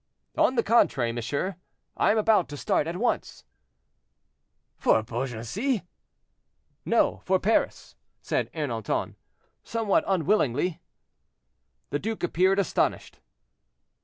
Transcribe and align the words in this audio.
"On 0.35 0.55
the 0.55 0.63
contrary, 0.63 1.11
monsieur, 1.11 1.57
I 1.95 2.09
am 2.09 2.17
about 2.17 2.49
to 2.49 2.57
start 2.57 2.87
at 2.87 2.97
once."—"For 2.97 5.03
Beaugency?" 5.03 5.83
"No, 6.85 7.21
for 7.23 7.37
Paris," 7.37 7.95
said 8.19 8.51
Ernanton; 8.53 9.13
"somewhat 9.63 10.03
unwillingly." 10.07 10.81
The 11.91 11.99
duke 11.99 12.23
appeared 12.23 12.57
astonished. 12.57 13.19